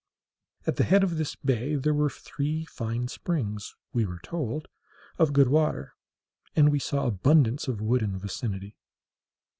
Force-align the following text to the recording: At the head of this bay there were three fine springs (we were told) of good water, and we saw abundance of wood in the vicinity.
At 0.65 0.77
the 0.77 0.83
head 0.83 1.03
of 1.03 1.17
this 1.17 1.35
bay 1.35 1.75
there 1.75 1.93
were 1.93 2.09
three 2.09 2.65
fine 2.65 3.07
springs 3.07 3.75
(we 3.93 4.03
were 4.03 4.17
told) 4.23 4.67
of 5.19 5.31
good 5.31 5.47
water, 5.47 5.93
and 6.55 6.69
we 6.71 6.79
saw 6.79 7.05
abundance 7.05 7.67
of 7.67 7.81
wood 7.81 8.01
in 8.01 8.13
the 8.13 8.17
vicinity. 8.17 8.77